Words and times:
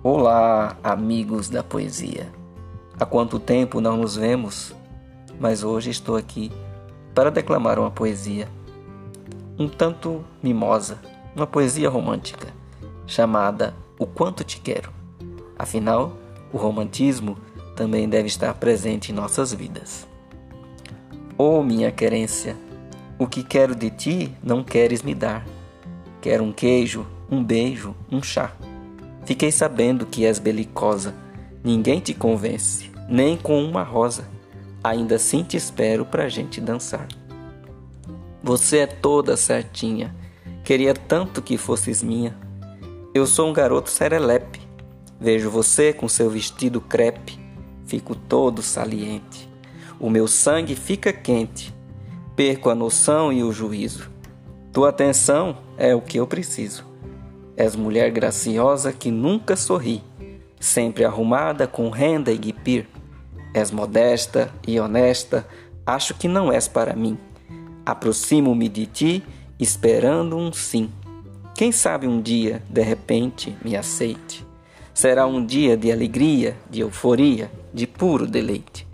Olá, 0.00 0.76
amigos 0.84 1.48
da 1.48 1.62
poesia. 1.64 2.32
Há 3.00 3.04
quanto 3.04 3.40
tempo 3.40 3.80
não 3.80 3.96
nos 3.96 4.14
vemos, 4.14 4.72
mas 5.40 5.64
hoje 5.64 5.90
estou 5.90 6.16
aqui 6.16 6.52
para 7.12 7.32
declamar 7.32 7.80
uma 7.80 7.90
poesia 7.90 8.48
um 9.58 9.68
tanto 9.68 10.24
mimosa, 10.40 11.00
uma 11.34 11.48
poesia 11.48 11.88
romântica, 11.88 12.46
chamada 13.08 13.74
O 13.98 14.06
Quanto 14.06 14.44
Te 14.44 14.60
Quero. 14.60 14.92
Afinal, 15.58 16.12
o 16.52 16.56
romantismo 16.56 17.36
também 17.74 18.08
deve 18.08 18.28
estar 18.28 18.54
presente 18.54 19.10
em 19.10 19.14
nossas 19.14 19.52
vidas. 19.52 20.06
Oh, 21.36 21.60
minha 21.64 21.90
querência, 21.90 22.56
o 23.18 23.26
que 23.26 23.42
quero 23.42 23.74
de 23.74 23.90
ti 23.90 24.32
não 24.44 24.62
queres 24.62 25.02
me 25.02 25.12
dar. 25.12 25.44
Quero 26.20 26.44
um 26.44 26.52
queijo, 26.52 27.04
um 27.28 27.42
beijo, 27.42 27.96
um 28.10 28.22
chá. 28.22 28.52
Fiquei 29.28 29.52
sabendo 29.52 30.06
que 30.06 30.24
és 30.24 30.38
belicosa. 30.38 31.14
Ninguém 31.62 32.00
te 32.00 32.14
convence, 32.14 32.90
nem 33.06 33.36
com 33.36 33.62
uma 33.62 33.82
rosa. 33.82 34.26
Ainda 34.82 35.16
assim 35.16 35.42
te 35.42 35.54
espero 35.54 36.06
pra 36.06 36.30
gente 36.30 36.62
dançar. 36.62 37.06
Você 38.42 38.78
é 38.78 38.86
toda 38.86 39.36
certinha. 39.36 40.16
Queria 40.64 40.94
tanto 40.94 41.42
que 41.42 41.58
fosses 41.58 42.02
minha. 42.02 42.34
Eu 43.12 43.26
sou 43.26 43.50
um 43.50 43.52
garoto 43.52 43.90
serelepe. 43.90 44.62
Vejo 45.20 45.50
você 45.50 45.92
com 45.92 46.08
seu 46.08 46.30
vestido 46.30 46.80
crepe. 46.80 47.38
Fico 47.84 48.14
todo 48.14 48.62
saliente. 48.62 49.46
O 50.00 50.08
meu 50.08 50.26
sangue 50.26 50.74
fica 50.74 51.12
quente. 51.12 51.74
Perco 52.34 52.70
a 52.70 52.74
noção 52.74 53.30
e 53.30 53.44
o 53.44 53.52
juízo. 53.52 54.10
Tua 54.72 54.88
atenção 54.88 55.58
é 55.76 55.94
o 55.94 56.00
que 56.00 56.18
eu 56.18 56.26
preciso. 56.26 56.87
És 57.58 57.74
mulher 57.74 58.12
graciosa 58.12 58.92
que 58.92 59.10
nunca 59.10 59.56
sorri, 59.56 60.00
sempre 60.60 61.04
arrumada 61.04 61.66
com 61.66 61.90
renda 61.90 62.30
e 62.30 62.38
guipir. 62.38 62.86
És 63.52 63.72
modesta 63.72 64.54
e 64.64 64.78
honesta, 64.78 65.44
acho 65.84 66.14
que 66.14 66.28
não 66.28 66.52
és 66.52 66.68
para 66.68 66.94
mim. 66.94 67.18
Aproximo-me 67.84 68.68
de 68.68 68.86
ti, 68.86 69.24
esperando 69.58 70.36
um 70.36 70.52
sim. 70.52 70.88
Quem 71.56 71.72
sabe 71.72 72.06
um 72.06 72.22
dia, 72.22 72.62
de 72.70 72.82
repente, 72.82 73.58
me 73.64 73.76
aceite. 73.76 74.46
Será 74.94 75.26
um 75.26 75.44
dia 75.44 75.76
de 75.76 75.90
alegria, 75.90 76.56
de 76.70 76.78
euforia, 76.82 77.50
de 77.74 77.88
puro 77.88 78.24
deleite. 78.24 78.86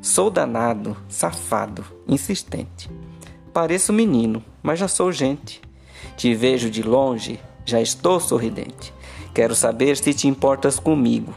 Sou 0.00 0.30
danado, 0.30 0.96
safado, 1.06 1.84
insistente. 2.08 2.90
Pareço 3.52 3.92
menino, 3.92 4.42
mas 4.62 4.78
já 4.78 4.88
sou 4.88 5.12
gente. 5.12 5.60
Te 6.16 6.34
vejo 6.34 6.70
de 6.70 6.82
longe, 6.82 7.38
já 7.66 7.80
estou 7.80 8.18
sorridente. 8.20 8.94
Quero 9.34 9.54
saber 9.54 9.98
se 9.98 10.14
te 10.14 10.26
importas 10.26 10.78
comigo. 10.78 11.34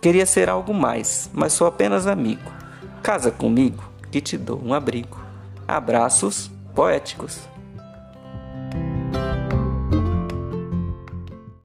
Queria 0.00 0.26
ser 0.26 0.48
algo 0.48 0.74
mais, 0.74 1.30
mas 1.32 1.52
sou 1.52 1.66
apenas 1.66 2.06
amigo. 2.06 2.50
Casa 3.02 3.30
comigo, 3.30 3.84
que 4.10 4.20
te 4.20 4.36
dou 4.36 4.60
um 4.64 4.74
abrigo. 4.74 5.20
Abraços 5.68 6.50
poéticos. 6.74 7.55